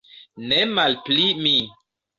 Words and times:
Ne 0.47 0.59
malpli 0.73 1.31
mi. 1.45 1.57